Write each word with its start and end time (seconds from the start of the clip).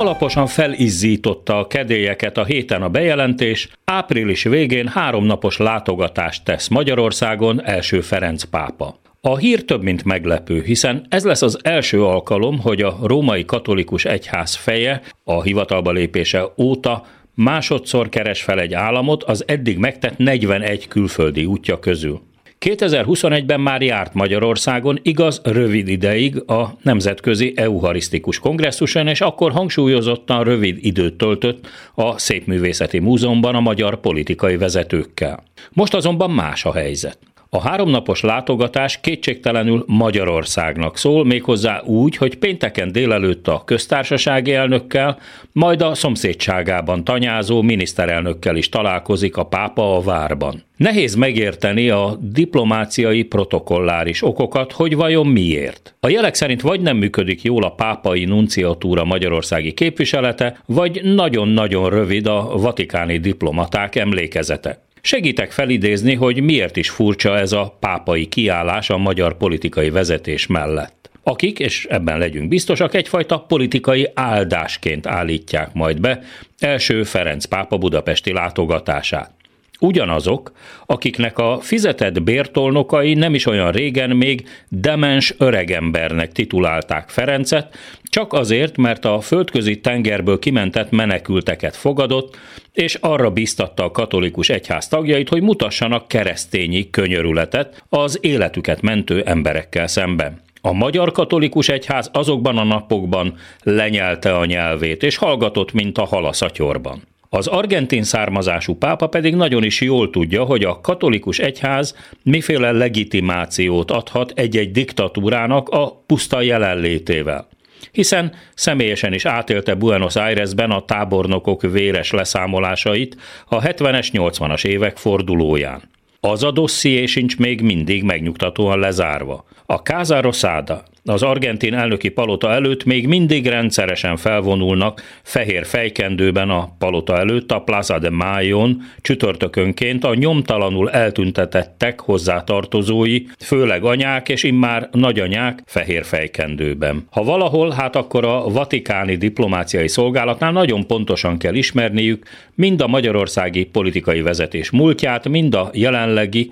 Alaposan 0.00 0.46
felizzította 0.46 1.58
a 1.58 1.66
kedélyeket 1.66 2.38
a 2.38 2.44
héten 2.44 2.82
a 2.82 2.88
bejelentés, 2.88 3.68
április 3.84 4.42
végén 4.42 4.88
háromnapos 4.88 5.56
látogatást 5.56 6.44
tesz 6.44 6.68
Magyarországon 6.68 7.64
első 7.64 8.00
Ferenc 8.00 8.42
pápa. 8.42 8.96
A 9.20 9.36
hír 9.36 9.64
több 9.64 9.82
mint 9.82 10.04
meglepő, 10.04 10.62
hiszen 10.62 11.06
ez 11.08 11.24
lesz 11.24 11.42
az 11.42 11.58
első 11.62 12.04
alkalom, 12.04 12.60
hogy 12.60 12.82
a 12.82 12.98
római 13.02 13.44
katolikus 13.44 14.04
egyház 14.04 14.54
feje 14.54 15.02
a 15.24 15.42
hivatalba 15.42 15.90
lépése 15.90 16.52
óta 16.58 17.06
másodszor 17.34 18.08
keres 18.08 18.42
fel 18.42 18.60
egy 18.60 18.74
államot 18.74 19.22
az 19.22 19.44
eddig 19.46 19.78
megtett 19.78 20.16
41 20.16 20.88
külföldi 20.88 21.44
útja 21.44 21.78
közül. 21.78 22.20
2021-ben 22.66 23.60
már 23.60 23.82
járt 23.82 24.14
Magyarországon, 24.14 24.98
igaz, 25.02 25.40
rövid 25.44 25.88
ideig 25.88 26.42
a 26.46 26.76
Nemzetközi 26.82 27.52
Eucharisztikus 27.56 28.38
Kongresszuson, 28.38 29.06
és 29.06 29.20
akkor 29.20 29.52
hangsúlyozottan 29.52 30.44
rövid 30.44 30.78
időt 30.80 31.14
töltött 31.14 31.66
a 31.94 32.18
Szépművészeti 32.18 32.98
Múzeumban 32.98 33.54
a 33.54 33.60
magyar 33.60 34.00
politikai 34.00 34.56
vezetőkkel. 34.56 35.42
Most 35.72 35.94
azonban 35.94 36.30
más 36.30 36.64
a 36.64 36.72
helyzet. 36.72 37.18
A 37.52 37.60
háromnapos 37.60 38.20
látogatás 38.20 39.00
kétségtelenül 39.00 39.84
Magyarországnak 39.86 40.96
szól, 40.96 41.24
méghozzá 41.24 41.82
úgy, 41.84 42.16
hogy 42.16 42.36
pénteken 42.36 42.92
délelőtt 42.92 43.48
a 43.48 43.62
köztársasági 43.64 44.52
elnökkel, 44.52 45.18
majd 45.52 45.82
a 45.82 45.94
szomszédságában 45.94 47.04
tanyázó 47.04 47.62
miniszterelnökkel 47.62 48.56
is 48.56 48.68
találkozik 48.68 49.36
a 49.36 49.44
pápa 49.44 49.96
a 49.96 50.00
várban. 50.00 50.64
Nehéz 50.76 51.14
megérteni 51.14 51.88
a 51.88 52.18
diplomáciai 52.20 53.22
protokolláris 53.22 54.22
okokat, 54.22 54.72
hogy 54.72 54.96
vajon 54.96 55.26
miért. 55.26 55.94
A 56.00 56.08
jelek 56.08 56.34
szerint 56.34 56.60
vagy 56.60 56.80
nem 56.80 56.96
működik 56.96 57.42
jól 57.42 57.62
a 57.62 57.74
pápai 57.74 58.24
nunciatúra 58.24 59.04
magyarországi 59.04 59.72
képviselete, 59.72 60.62
vagy 60.66 61.00
nagyon-nagyon 61.02 61.90
rövid 61.90 62.26
a 62.26 62.58
vatikáni 62.58 63.18
diplomaták 63.18 63.96
emlékezete. 63.96 64.82
Segítek 65.00 65.50
felidézni, 65.50 66.14
hogy 66.14 66.42
miért 66.42 66.76
is 66.76 66.90
furcsa 66.90 67.38
ez 67.38 67.52
a 67.52 67.76
pápai 67.80 68.26
kiállás 68.26 68.90
a 68.90 68.98
magyar 68.98 69.36
politikai 69.36 69.90
vezetés 69.90 70.46
mellett. 70.46 71.10
Akik, 71.22 71.58
és 71.58 71.86
ebben 71.90 72.18
legyünk 72.18 72.48
biztosak, 72.48 72.94
egyfajta 72.94 73.38
politikai 73.38 74.10
áldásként 74.14 75.06
állítják 75.06 75.72
majd 75.72 76.00
be 76.00 76.22
első 76.58 77.02
Ferenc 77.02 77.44
pápa 77.44 77.78
budapesti 77.78 78.32
látogatását. 78.32 79.39
Ugyanazok, 79.80 80.52
akiknek 80.86 81.38
a 81.38 81.58
fizetett 81.60 82.22
bértolnokai 82.22 83.14
nem 83.14 83.34
is 83.34 83.46
olyan 83.46 83.70
régen 83.70 84.10
még 84.10 84.48
demens 84.68 85.34
öregembernek 85.38 86.32
titulálták 86.32 87.08
Ferencet, 87.08 87.76
csak 88.02 88.32
azért, 88.32 88.76
mert 88.76 89.04
a 89.04 89.20
földközi 89.20 89.80
tengerből 89.80 90.38
kimentett 90.38 90.90
menekülteket 90.90 91.76
fogadott, 91.76 92.38
és 92.72 92.94
arra 92.94 93.30
biztatta 93.30 93.84
a 93.84 93.90
katolikus 93.90 94.48
egyház 94.48 94.88
tagjait, 94.88 95.28
hogy 95.28 95.42
mutassanak 95.42 96.08
keresztényi 96.08 96.90
könyörületet 96.90 97.84
az 97.88 98.18
életüket 98.20 98.80
mentő 98.80 99.22
emberekkel 99.22 99.86
szemben. 99.86 100.40
A 100.60 100.72
magyar 100.72 101.12
katolikus 101.12 101.68
egyház 101.68 102.10
azokban 102.12 102.58
a 102.58 102.64
napokban 102.64 103.34
lenyelte 103.62 104.36
a 104.36 104.44
nyelvét, 104.44 105.02
és 105.02 105.16
hallgatott, 105.16 105.72
mint 105.72 105.98
a 105.98 106.04
hal 106.04 106.24
a 106.26 106.32
szatyorban. 106.32 107.09
Az 107.32 107.46
argentin 107.46 108.02
származású 108.02 108.74
pápa 108.74 109.06
pedig 109.06 109.34
nagyon 109.34 109.64
is 109.64 109.80
jól 109.80 110.10
tudja, 110.10 110.44
hogy 110.44 110.64
a 110.64 110.80
katolikus 110.80 111.38
egyház 111.38 111.96
miféle 112.22 112.72
legitimációt 112.72 113.90
adhat 113.90 114.32
egy-egy 114.34 114.70
diktatúrának 114.70 115.68
a 115.68 116.02
puszta 116.06 116.40
jelenlétével 116.40 117.48
hiszen 117.92 118.34
személyesen 118.54 119.12
is 119.12 119.24
átélte 119.24 119.74
Buenos 119.74 120.16
Airesben 120.16 120.70
a 120.70 120.84
tábornokok 120.84 121.62
véres 121.62 122.10
leszámolásait 122.10 123.16
a 123.46 123.60
70-es, 123.60 124.08
80-as 124.12 124.64
évek 124.64 124.96
fordulóján. 124.96 125.82
Az 126.20 126.42
a 126.42 126.50
dosszié 126.50 127.06
sincs 127.06 127.38
még 127.38 127.60
mindig 127.60 128.02
megnyugtatóan 128.02 128.78
lezárva. 128.78 129.44
A 129.66 129.74
Casa 129.74 130.20
Rosada, 130.20 130.82
az 131.04 131.22
argentin 131.22 131.74
elnöki 131.74 132.08
palota 132.08 132.50
előtt 132.52 132.84
még 132.84 133.06
mindig 133.06 133.46
rendszeresen 133.46 134.16
felvonulnak 134.16 135.02
fehér 135.22 135.66
fejkendőben 135.66 136.50
a 136.50 136.68
palota 136.78 137.18
előtt 137.18 137.52
a 137.52 137.60
Plaza 137.60 137.98
de 137.98 138.10
Mayon 138.10 138.82
csütörtökönként 139.00 140.04
a 140.04 140.14
nyomtalanul 140.14 140.90
eltüntetettek 140.90 142.00
hozzátartozói, 142.00 143.22
főleg 143.38 143.84
anyák 143.84 144.28
és 144.28 144.42
immár 144.42 144.88
nagyanyák 144.92 145.62
fehér 145.66 146.04
fejkendőben. 146.04 147.06
Ha 147.10 147.24
valahol, 147.24 147.70
hát 147.70 147.96
akkor 147.96 148.24
a 148.24 148.48
vatikáni 148.48 149.16
diplomáciai 149.16 149.88
szolgálatnál 149.88 150.52
nagyon 150.52 150.86
pontosan 150.86 151.38
kell 151.38 151.54
ismerniük 151.54 152.24
mind 152.54 152.80
a 152.80 152.86
magyarországi 152.86 153.64
politikai 153.64 154.22
vezetés 154.22 154.70
múltját, 154.70 155.28
mind 155.28 155.54
a 155.54 155.70
jelenlegi 155.72 156.50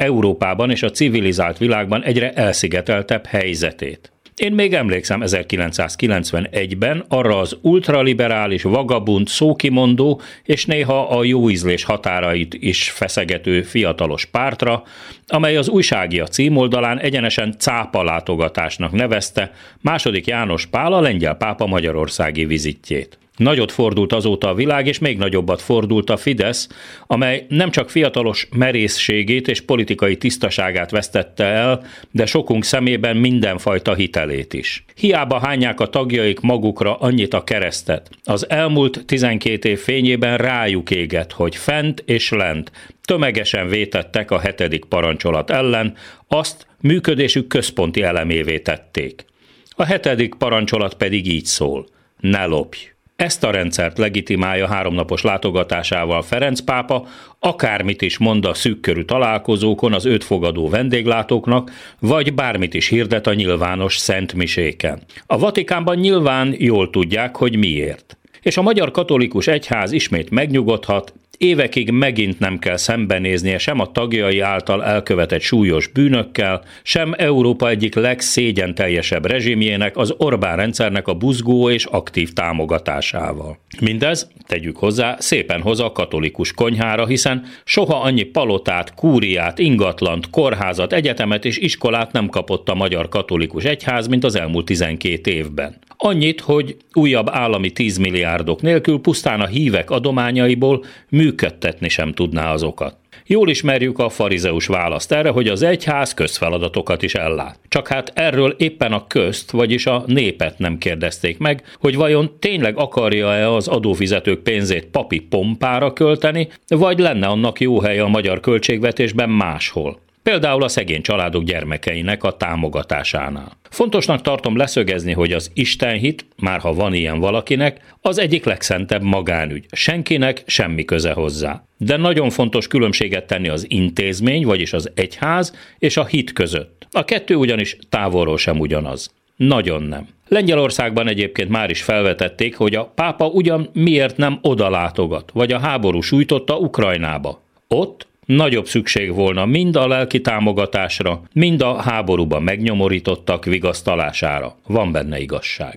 Európában 0.00 0.70
és 0.70 0.82
a 0.82 0.90
civilizált 0.90 1.58
világban 1.58 2.02
egyre 2.02 2.32
elszigeteltebb 2.32 3.26
helyzetét. 3.26 4.12
Én 4.36 4.52
még 4.52 4.74
emlékszem 4.74 5.22
1991-ben 5.24 7.04
arra 7.08 7.38
az 7.38 7.56
ultraliberális, 7.62 8.62
vagabund, 8.62 9.28
szókimondó 9.28 10.20
és 10.44 10.66
néha 10.66 11.08
a 11.08 11.24
jóízlés 11.24 11.84
határait 11.84 12.54
is 12.54 12.90
feszegető 12.90 13.62
fiatalos 13.62 14.24
pártra, 14.24 14.82
amely 15.26 15.56
az 15.56 15.68
újságia 15.68 16.26
címoldalán 16.26 16.98
egyenesen 16.98 17.54
cápa 17.58 18.02
látogatásnak 18.02 18.92
nevezte 18.92 19.52
második 19.80 20.26
János 20.26 20.66
Pál 20.66 20.92
a 20.92 21.00
lengyel 21.00 21.34
pápa 21.34 21.66
magyarországi 21.66 22.44
vizitjét. 22.44 23.18
Nagyot 23.40 23.72
fordult 23.72 24.12
azóta 24.12 24.48
a 24.48 24.54
világ, 24.54 24.86
és 24.86 24.98
még 24.98 25.18
nagyobbat 25.18 25.62
fordult 25.62 26.10
a 26.10 26.16
Fidesz, 26.16 26.68
amely 27.06 27.46
nem 27.48 27.70
csak 27.70 27.90
fiatalos 27.90 28.48
merészségét 28.56 29.48
és 29.48 29.60
politikai 29.60 30.16
tisztaságát 30.16 30.90
vesztette 30.90 31.44
el, 31.44 31.84
de 32.10 32.26
sokunk 32.26 32.64
szemében 32.64 33.16
mindenfajta 33.16 33.94
hitelét 33.94 34.54
is. 34.54 34.84
Hiába 34.94 35.38
hányják 35.38 35.80
a 35.80 35.86
tagjaik 35.86 36.40
magukra 36.40 36.96
annyit 36.96 37.34
a 37.34 37.44
keresztet. 37.44 38.10
Az 38.24 38.50
elmúlt 38.50 39.02
12 39.06 39.68
év 39.68 39.78
fényében 39.78 40.36
rájuk 40.36 40.90
éget, 40.90 41.32
hogy 41.32 41.56
fent 41.56 42.02
és 42.06 42.30
lent 42.30 42.72
tömegesen 43.04 43.68
vétettek 43.68 44.30
a 44.30 44.38
hetedik 44.38 44.84
parancsolat 44.84 45.50
ellen, 45.50 45.94
azt 46.28 46.66
működésük 46.80 47.46
központi 47.46 48.02
elemévé 48.02 48.58
tették. 48.58 49.24
A 49.70 49.84
hetedik 49.84 50.34
parancsolat 50.34 50.94
pedig 50.94 51.26
így 51.26 51.44
szól. 51.44 51.86
Ne 52.18 52.44
lopj! 52.44 52.78
Ezt 53.20 53.44
a 53.44 53.50
rendszert 53.50 53.98
legitimálja 53.98 54.66
háromnapos 54.66 55.22
látogatásával 55.22 56.22
Ferenc 56.22 56.60
pápa, 56.60 57.06
akármit 57.38 58.02
is 58.02 58.18
mond 58.18 58.44
a 58.44 58.54
szűkkörű 58.54 59.02
találkozókon 59.02 59.92
az 59.92 60.06
őt 60.06 60.24
fogadó 60.24 60.68
vendéglátóknak, 60.68 61.72
vagy 61.98 62.34
bármit 62.34 62.74
is 62.74 62.88
hirdet 62.88 63.26
a 63.26 63.34
nyilvános 63.34 63.96
szentmiséken. 63.96 65.02
A 65.26 65.38
Vatikánban 65.38 65.96
nyilván 65.96 66.54
jól 66.58 66.90
tudják, 66.90 67.36
hogy 67.36 67.56
miért. 67.56 68.18
És 68.42 68.56
a 68.56 68.62
magyar 68.62 68.90
katolikus 68.90 69.46
egyház 69.46 69.92
ismét 69.92 70.30
megnyugodhat, 70.30 71.12
évekig 71.40 71.90
megint 71.90 72.38
nem 72.38 72.58
kell 72.58 72.76
szembenéznie 72.76 73.58
sem 73.58 73.80
a 73.80 73.92
tagjai 73.92 74.40
által 74.40 74.84
elkövetett 74.84 75.40
súlyos 75.40 75.86
bűnökkel, 75.86 76.62
sem 76.82 77.14
Európa 77.16 77.68
egyik 77.68 77.94
legszégyen 77.94 78.74
teljesebb 78.74 79.26
rezsimjének, 79.26 79.96
az 79.96 80.14
Orbán 80.16 80.56
rendszernek 80.56 81.08
a 81.08 81.14
buzgó 81.14 81.70
és 81.70 81.84
aktív 81.84 82.32
támogatásával. 82.32 83.58
Mindez, 83.80 84.30
tegyük 84.46 84.76
hozzá, 84.76 85.16
szépen 85.18 85.60
hoz 85.60 85.80
a 85.80 85.92
katolikus 85.92 86.52
konyhára, 86.52 87.06
hiszen 87.06 87.44
soha 87.64 88.00
annyi 88.00 88.22
palotát, 88.22 88.94
kúriát, 88.94 89.58
ingatlant, 89.58 90.30
kórházat, 90.30 90.92
egyetemet 90.92 91.44
és 91.44 91.58
iskolát 91.58 92.12
nem 92.12 92.28
kapott 92.28 92.68
a 92.68 92.74
magyar 92.74 93.08
katolikus 93.08 93.64
egyház, 93.64 94.06
mint 94.06 94.24
az 94.24 94.34
elmúlt 94.34 94.64
12 94.64 95.30
évben. 95.30 95.76
Annyit, 96.02 96.40
hogy 96.40 96.76
újabb 96.92 97.28
állami 97.30 97.70
10 97.70 97.96
milliárdok 97.96 98.62
nélkül 98.62 99.00
pusztán 99.00 99.40
a 99.40 99.46
hívek 99.46 99.90
adományaiból 99.90 100.84
működtetni 101.08 101.88
sem 101.88 102.12
tudná 102.12 102.52
azokat. 102.52 102.96
Jól 103.26 103.48
ismerjük 103.48 103.98
a 103.98 104.08
farizeus 104.08 104.66
választ 104.66 105.12
erre, 105.12 105.28
hogy 105.28 105.48
az 105.48 105.62
egyház 105.62 106.14
közfeladatokat 106.14 107.02
is 107.02 107.14
ellát. 107.14 107.58
Csak 107.68 107.88
hát 107.88 108.12
erről 108.14 108.54
éppen 108.58 108.92
a 108.92 109.06
közt, 109.06 109.50
vagyis 109.50 109.86
a 109.86 110.02
népet 110.06 110.58
nem 110.58 110.78
kérdezték 110.78 111.38
meg, 111.38 111.62
hogy 111.80 111.96
vajon 111.96 112.36
tényleg 112.38 112.78
akarja-e 112.78 113.52
az 113.52 113.68
adófizetők 113.68 114.42
pénzét 114.42 114.86
papi 114.86 115.20
pompára 115.20 115.92
költeni, 115.92 116.48
vagy 116.68 116.98
lenne 116.98 117.26
annak 117.26 117.60
jó 117.60 117.80
helye 117.80 118.02
a 118.02 118.08
magyar 118.08 118.40
költségvetésben 118.40 119.30
máshol 119.30 120.00
például 120.22 120.62
a 120.62 120.68
szegény 120.68 121.02
családok 121.02 121.44
gyermekeinek 121.44 122.24
a 122.24 122.36
támogatásánál. 122.36 123.58
Fontosnak 123.70 124.22
tartom 124.22 124.56
leszögezni, 124.56 125.12
hogy 125.12 125.32
az 125.32 125.50
Istenhit, 125.54 126.26
már 126.36 126.60
ha 126.60 126.72
van 126.72 126.94
ilyen 126.94 127.18
valakinek, 127.18 127.94
az 128.00 128.18
egyik 128.18 128.44
legszentebb 128.44 129.02
magánügy. 129.02 129.66
Senkinek 129.72 130.42
semmi 130.46 130.84
köze 130.84 131.12
hozzá. 131.12 131.62
De 131.76 131.96
nagyon 131.96 132.30
fontos 132.30 132.66
különbséget 132.66 133.26
tenni 133.26 133.48
az 133.48 133.66
intézmény, 133.68 134.44
vagyis 134.44 134.72
az 134.72 134.90
egyház 134.94 135.56
és 135.78 135.96
a 135.96 136.04
hit 136.04 136.32
között. 136.32 136.86
A 136.90 137.04
kettő 137.04 137.34
ugyanis 137.34 137.76
távolról 137.88 138.38
sem 138.38 138.58
ugyanaz. 138.58 139.14
Nagyon 139.36 139.82
nem. 139.82 140.08
Lengyelországban 140.28 141.08
egyébként 141.08 141.48
már 141.48 141.70
is 141.70 141.82
felvetették, 141.82 142.56
hogy 142.56 142.74
a 142.74 142.84
pápa 142.84 143.26
ugyan 143.26 143.70
miért 143.72 144.16
nem 144.16 144.38
oda 144.42 144.70
látogat, 144.70 145.30
vagy 145.32 145.52
a 145.52 145.58
háború 145.58 146.00
sújtotta 146.00 146.56
Ukrajnába. 146.56 147.42
Ott 147.68 148.06
nagyobb 148.26 148.66
szükség 148.66 149.14
volna 149.14 149.46
mind 149.46 149.76
a 149.76 149.86
lelki 149.86 150.20
támogatásra, 150.20 151.22
mind 151.32 151.62
a 151.62 151.80
háborúban 151.80 152.42
megnyomorítottak 152.42 153.44
vigasztalására. 153.44 154.56
Van 154.66 154.92
benne 154.92 155.18
igazság. 155.18 155.68